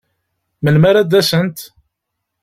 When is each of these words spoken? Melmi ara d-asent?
Melmi 0.63 0.87
ara 0.89 1.01
d-asent? 1.03 1.57